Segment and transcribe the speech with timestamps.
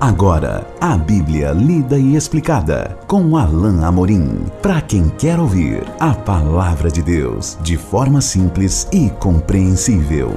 [0.00, 4.46] Agora, a Bíblia lida e explicada com Alain Amorim.
[4.62, 10.32] Para quem quer ouvir a palavra de Deus de forma simples e compreensível.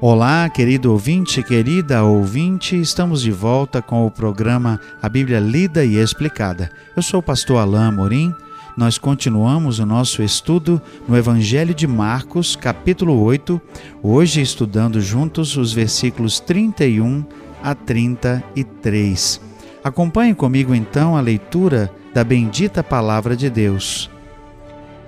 [0.00, 5.96] Olá, querido ouvinte, querida ouvinte, estamos de volta com o programa A Bíblia Lida e
[5.96, 6.70] Explicada.
[6.94, 8.32] Eu sou o pastor Alain Amorim
[8.76, 13.60] nós continuamos o nosso estudo no Evangelho de Marcos, capítulo 8,
[14.02, 17.24] hoje estudando juntos os versículos 31
[17.62, 19.40] a 33.
[19.82, 24.10] Acompanhe comigo então a leitura da bendita palavra de Deus.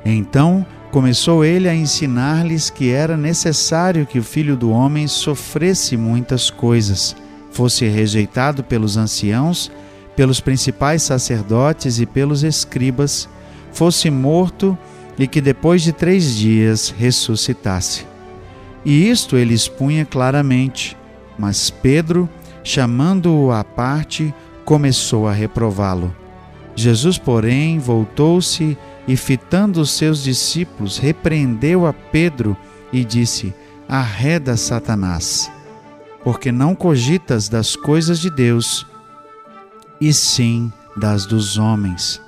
[0.05, 6.51] Então começou ele a ensinar-lhes que era necessário que o filho do homem sofresse muitas
[6.51, 7.17] coisas,
[7.51, 9.73] fosse rejeitado pelos anciãos,
[10.15, 13.29] pelos principais sacerdotes e pelos escribas
[13.77, 14.77] fosse morto
[15.19, 18.07] e que depois de três dias ressuscitasse.
[18.85, 20.97] E isto ele expunha claramente,
[21.39, 22.29] mas Pedro,
[22.65, 26.15] chamando-o à parte, começou a reprová-lo.
[26.75, 32.57] Jesus, porém, voltou-se e, fitando os seus discípulos, repreendeu a Pedro
[32.93, 33.55] e disse:
[33.89, 35.51] Arreda Satanás,
[36.25, 38.87] porque não cogitas das coisas de Deus,
[40.01, 42.21] e sim das dos homens.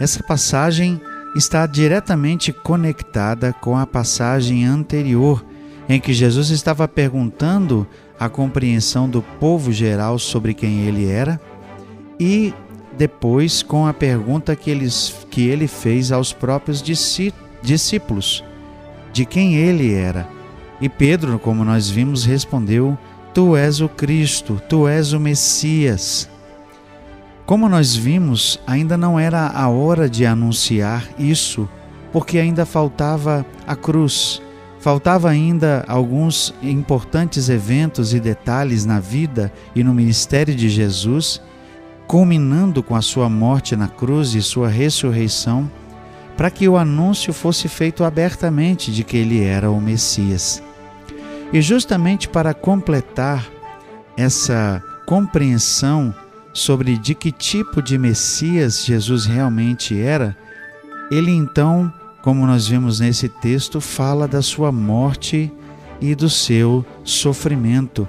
[0.00, 0.98] Essa passagem
[1.36, 5.44] está diretamente conectada com a passagem anterior,
[5.86, 7.86] em que Jesus estava perguntando
[8.18, 11.38] a compreensão do povo geral sobre quem ele era,
[12.18, 12.54] e
[12.96, 18.42] depois com a pergunta que, eles, que ele fez aos próprios discípulos
[19.12, 20.26] de quem ele era.
[20.80, 22.96] E Pedro, como nós vimos, respondeu:
[23.34, 26.28] Tu és o Cristo, tu és o Messias.
[27.50, 31.68] Como nós vimos, ainda não era a hora de anunciar isso,
[32.12, 34.40] porque ainda faltava a cruz,
[34.78, 41.42] faltava ainda alguns importantes eventos e detalhes na vida e no ministério de Jesus,
[42.06, 45.68] culminando com a sua morte na cruz e sua ressurreição,
[46.36, 50.62] para que o anúncio fosse feito abertamente de que ele era o Messias.
[51.52, 53.44] E justamente para completar
[54.16, 56.14] essa compreensão
[56.52, 60.36] sobre de que tipo de Messias Jesus realmente era,
[61.10, 65.52] ele então, como nós vemos nesse texto, fala da sua morte
[66.00, 68.08] e do seu sofrimento.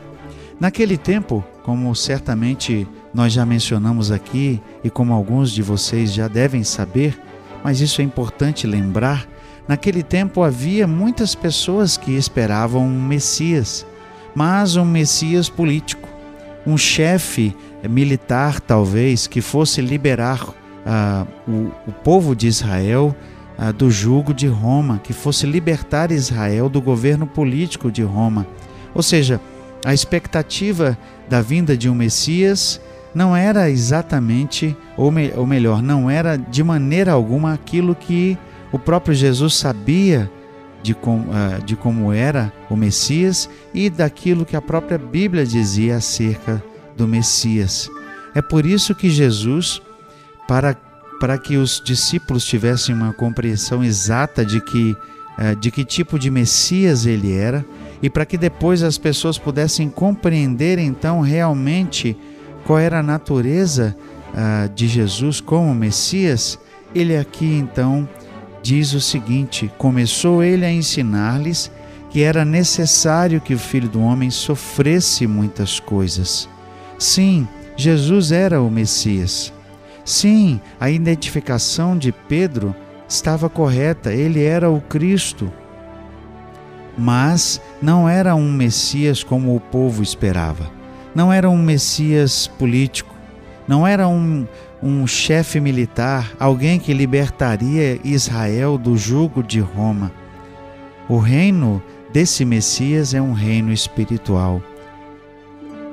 [0.60, 6.64] Naquele tempo, como certamente nós já mencionamos aqui e como alguns de vocês já devem
[6.64, 7.20] saber,
[7.64, 9.28] mas isso é importante lembrar,
[9.68, 13.86] naquele tempo havia muitas pessoas que esperavam um Messias,
[14.34, 16.08] mas um Messias político,
[16.66, 17.56] um chefe
[17.90, 23.16] militar, talvez, que fosse liberar uh, o, o, povo de Israel
[23.58, 28.46] uh, do jugo de Roma, que fosse libertar Israel do governo político de Roma.
[28.94, 29.40] Ou seja,
[29.84, 32.80] a expectativa da vinda de um Messias
[33.14, 38.38] não era exatamente, ou, me, ou melhor, não era de maneira alguma aquilo que
[38.72, 40.32] o próprio Jesus sabia
[40.82, 45.98] de, com, uh, de como era o Messias e daquilo que a própria Bíblia dizia
[45.98, 46.64] acerca
[46.96, 47.90] do Messias.
[48.34, 49.82] É por isso que Jesus,
[50.48, 50.76] para,
[51.20, 54.96] para que os discípulos tivessem uma compreensão exata de que,
[55.38, 57.66] uh, de que tipo de Messias ele era,
[58.02, 62.18] e para que depois as pessoas pudessem compreender então realmente
[62.66, 63.96] qual era a natureza
[64.34, 66.58] uh, de Jesus como Messias,
[66.94, 68.08] ele aqui então
[68.62, 71.72] diz o seguinte: começou ele a ensinar-lhes
[72.10, 76.48] que era necessário que o filho do homem sofresse muitas coisas.
[77.00, 79.54] Sim, Jesus era o Messias.
[80.04, 82.76] Sim, a identificação de Pedro
[83.08, 85.52] estava correta, ele era o Cristo.
[86.98, 90.70] Mas não era um Messias como o povo esperava.
[91.16, 93.16] Não era um Messias político.
[93.68, 94.46] Não era um,
[94.82, 100.12] um chefe militar, alguém que libertaria Israel do jugo de Roma.
[101.08, 101.82] O reino
[102.12, 104.62] desse Messias é um reino espiritual.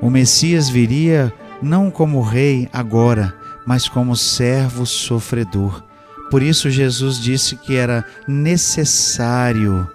[0.00, 3.34] O Messias viria não como rei agora,
[3.66, 5.82] mas como servo sofredor.
[6.30, 9.88] Por isso Jesus disse que era necessário.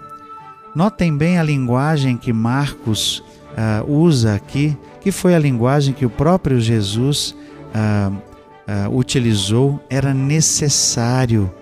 [0.74, 3.22] Notem bem a linguagem que Marcos
[3.54, 7.34] uh, usa aqui, que foi a linguagem que o próprio Jesus
[7.74, 8.33] uh,
[8.68, 11.52] uh, utilizou era necessário.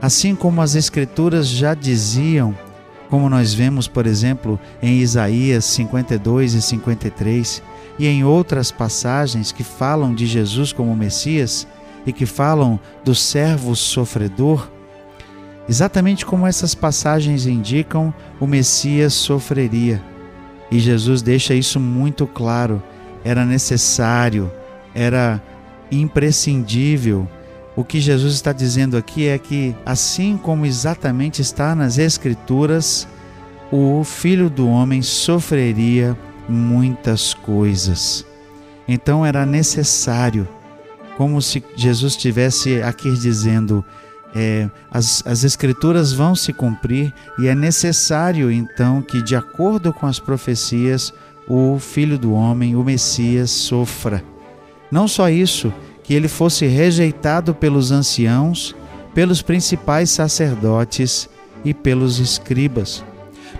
[0.00, 2.56] Assim como as Escrituras já diziam,
[3.08, 7.62] como nós vemos, por exemplo, em Isaías 52 e 53,
[7.98, 11.66] e em outras passagens que falam de Jesus como Messias
[12.04, 14.68] e que falam do servo sofredor,
[15.68, 20.02] exatamente como essas passagens indicam, o Messias sofreria.
[20.70, 22.82] E Jesus deixa isso muito claro.
[23.24, 24.50] Era necessário,
[24.94, 25.42] era
[25.90, 27.28] imprescindível.
[27.74, 33.06] O que Jesus está dizendo aqui é que, assim como exatamente está nas Escrituras,
[33.70, 36.16] o Filho do Homem sofreria
[36.48, 38.24] muitas coisas.
[38.88, 40.48] Então era necessário,
[41.16, 43.84] como se Jesus estivesse aqui dizendo:
[44.34, 50.06] é, as, as Escrituras vão se cumprir e é necessário então que, de acordo com
[50.06, 51.12] as profecias,
[51.48, 54.22] o Filho do Homem, o Messias, sofra.
[54.90, 55.72] Não só isso,
[56.02, 58.74] que ele fosse rejeitado pelos anciãos,
[59.14, 61.28] pelos principais sacerdotes
[61.64, 63.04] e pelos escribas.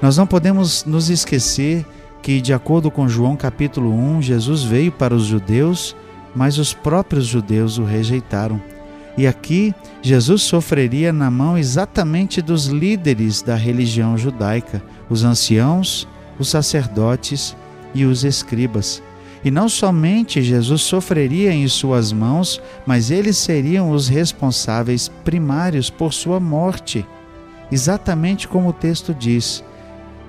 [0.01, 1.85] Nós não podemos nos esquecer
[2.23, 5.97] que, de acordo com João capítulo 1, Jesus veio para os judeus,
[6.35, 8.61] mas os próprios judeus o rejeitaram.
[9.17, 16.07] E aqui Jesus sofreria na mão exatamente dos líderes da religião judaica, os anciãos,
[16.39, 17.57] os sacerdotes
[17.95, 19.03] e os escribas.
[19.45, 26.13] E não somente Jesus sofreria em suas mãos, mas eles seriam os responsáveis primários por
[26.13, 27.07] sua morte.
[27.71, 29.63] Exatamente como o texto diz,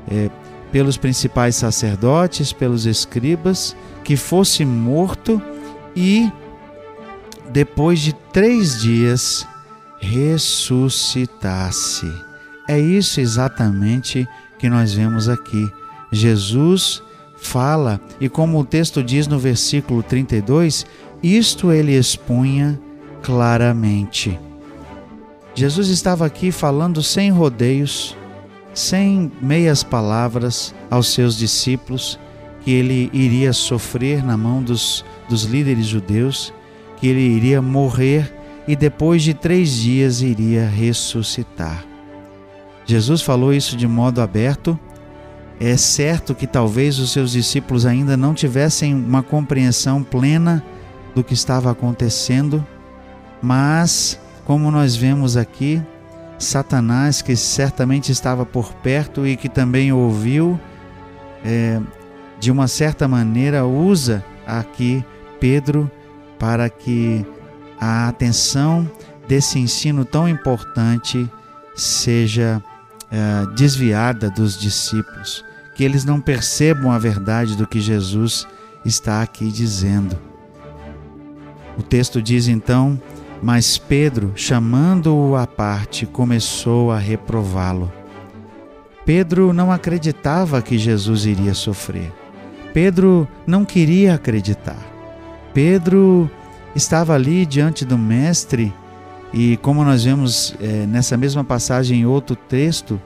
[0.10, 0.30] é,
[0.72, 5.42] pelos principais sacerdotes, pelos escribas, que fosse morto
[5.96, 6.32] e
[7.50, 9.48] depois de três dias,
[10.00, 11.26] ressuscitasse.
[12.68, 14.28] É isso exatamente
[14.60, 15.72] que nós vemos aqui.
[16.12, 17.02] Jesus
[17.38, 20.86] fala, e como o texto diz no versículo 32,
[21.22, 22.80] isto ele expunha
[23.22, 24.38] claramente.
[25.56, 28.16] Jesus estava aqui falando sem rodeios,
[28.74, 32.20] sem meias palavras aos seus discípulos,
[32.62, 36.54] que ele iria sofrer na mão dos, dos líderes judeus
[36.98, 38.34] que ele iria morrer
[38.68, 41.86] e depois de três dias iria ressuscitar.
[42.86, 44.78] Jesus falou isso de modo aberto.
[45.60, 50.64] É certo que talvez os seus discípulos ainda não tivessem uma compreensão plena
[51.16, 52.66] do que estava acontecendo,
[53.42, 55.82] mas, como nós vemos aqui,
[56.38, 60.60] Satanás, que certamente estava por perto e que também ouviu,
[61.44, 61.80] é,
[62.40, 65.04] de uma certa maneira usa aqui
[65.40, 65.90] Pedro
[66.38, 67.26] para que
[67.80, 68.90] a atenção
[69.28, 71.30] desse ensino tão importante
[71.76, 72.62] seja
[73.12, 75.44] é, desviada dos discípulos,
[75.78, 78.48] que eles não percebam a verdade do que Jesus
[78.84, 80.18] está aqui dizendo.
[81.78, 83.00] O texto diz então:
[83.44, 87.94] Mas Pedro, chamando-o à parte, começou a reprová-lo.
[89.06, 92.12] Pedro não acreditava que Jesus iria sofrer.
[92.74, 94.84] Pedro não queria acreditar.
[95.54, 96.30] Pedro
[96.76, 98.74] estava ali diante do Mestre
[99.32, 103.00] e, como nós vemos é, nessa mesma passagem em outro texto,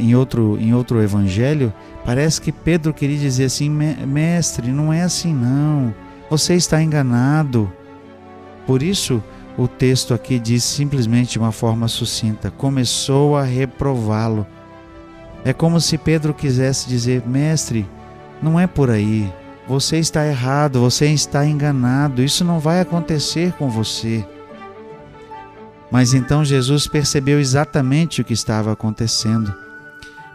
[0.00, 1.72] em, outro, em outro evangelho,
[2.04, 5.94] parece que Pedro queria dizer assim: Mestre, não é assim não,
[6.28, 7.72] você está enganado.
[8.66, 9.22] Por isso,
[9.56, 14.46] o texto aqui diz simplesmente de uma forma sucinta: começou a reprová-lo.
[15.44, 17.86] É como se Pedro quisesse dizer: Mestre,
[18.42, 19.32] não é por aí.
[19.66, 24.26] Você está errado, você está enganado, isso não vai acontecer com você.
[25.90, 29.67] Mas então Jesus percebeu exatamente o que estava acontecendo.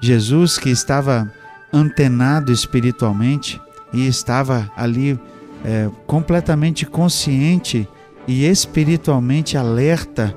[0.06, 1.32] Jesus, que estava
[1.72, 3.62] antenado espiritualmente
[3.94, 5.18] e estava ali
[5.64, 7.88] é, completamente consciente
[8.28, 10.36] e espiritualmente alerta,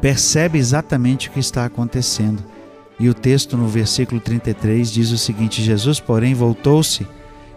[0.00, 2.42] percebe exatamente o que está acontecendo.
[2.98, 7.06] E o texto no versículo 33 diz o seguinte: Jesus, porém, voltou-se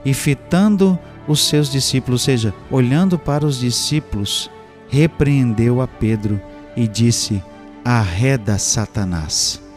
[0.03, 4.51] e fitando os seus discípulos, ou seja, olhando para os discípulos,
[4.89, 6.41] repreendeu a Pedro
[6.75, 7.41] e disse:
[7.81, 9.70] Arreda Satanás.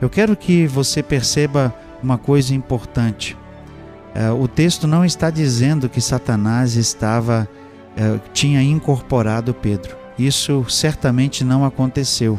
[0.00, 3.36] Eu quero que você perceba uma coisa importante.
[4.14, 7.48] É, o texto não está dizendo que Satanás estava
[7.96, 9.96] é, tinha incorporado Pedro.
[10.18, 12.38] Isso certamente não aconteceu.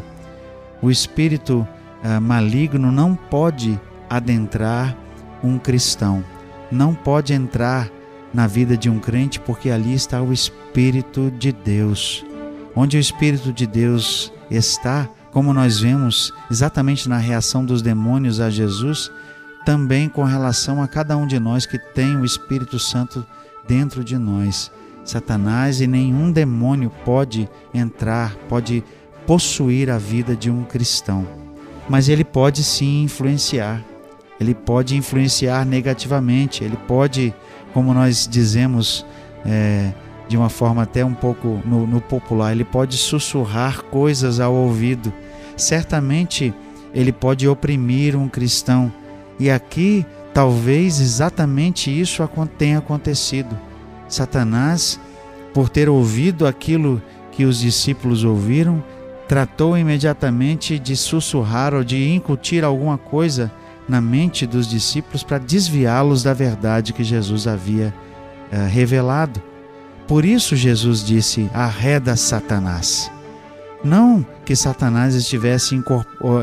[0.82, 1.68] O espírito
[2.04, 4.98] é, maligno não pode adentrar
[5.44, 6.24] um cristão
[6.72, 7.89] não pode entrar
[8.34, 12.25] na vida de um crente porque ali está o Espírito de Deus.
[12.75, 18.50] Onde o Espírito de Deus está, como nós vemos exatamente na reação dos demônios a
[18.50, 19.12] Jesus,
[19.65, 23.25] também com relação a cada um de nós que tem o Espírito Santo
[23.67, 24.71] dentro de nós.
[25.03, 28.83] Satanás e nenhum demônio pode entrar, pode
[29.25, 31.27] possuir a vida de um cristão,
[31.88, 33.83] mas ele pode sim influenciar.
[34.39, 37.33] Ele pode influenciar negativamente, ele pode,
[37.74, 39.05] como nós dizemos
[39.45, 39.91] é,
[40.29, 45.12] de uma forma até um pouco no, no popular, ele pode sussurrar coisas ao ouvido.
[45.57, 46.53] Certamente
[46.93, 48.93] ele pode oprimir um cristão.
[49.39, 52.27] E aqui talvez exatamente isso
[52.59, 53.57] tenha acontecido.
[54.07, 55.00] Satanás,
[55.51, 58.83] por ter ouvido aquilo que os discípulos ouviram,
[59.27, 63.51] tratou imediatamente de sussurrar ou de incutir alguma coisa
[63.88, 67.91] na mente dos discípulos para desviá-los da verdade que Jesus havia
[68.53, 69.49] uh, revelado.
[70.10, 73.12] Por isso Jesus disse: arreda Satanás.
[73.84, 75.80] Não que Satanás estivesse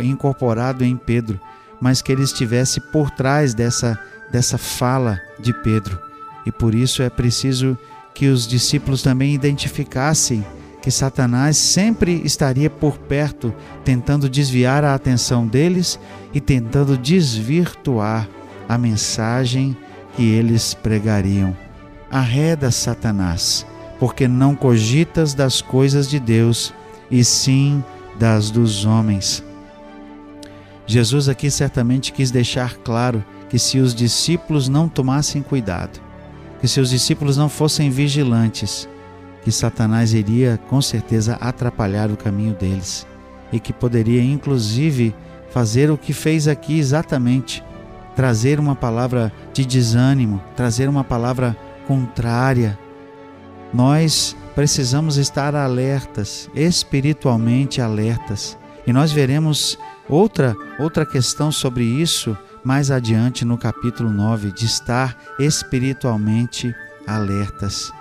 [0.05, 1.41] incorporado em Pedro,
[1.81, 3.99] mas que ele estivesse por trás dessa,
[4.31, 5.99] dessa fala de Pedro.
[6.47, 7.77] E por isso é preciso
[8.15, 10.47] que os discípulos também identificassem
[10.81, 13.53] que Satanás sempre estaria por perto,
[13.85, 15.99] tentando desviar a atenção deles
[16.33, 18.29] e tentando desvirtuar
[18.69, 19.77] a mensagem
[20.15, 21.66] que eles pregariam.
[22.11, 23.67] Arreda Satanás,
[23.99, 26.73] porque não cogitas das coisas de Deus,
[27.11, 27.83] e sim
[28.19, 29.43] das dos homens.
[30.87, 36.01] Jesus aqui certamente quis deixar claro que se os discípulos não tomassem cuidado,
[36.61, 38.89] que se os discípulos não fossem vigilantes,
[39.43, 43.07] que Satanás iria com certeza atrapalhar o caminho deles
[43.53, 45.15] e que poderia inclusive
[45.51, 47.63] fazer o que fez aqui exatamente,
[48.15, 52.79] trazer uma palavra de desânimo, trazer uma palavra contrária.
[53.73, 58.57] Nós precisamos estar alertas, espiritualmente alertas.
[58.87, 59.79] E nós veremos
[60.09, 66.75] outra outra questão sobre isso mais adiante no capítulo 9, de estar espiritualmente
[67.07, 67.93] alertas,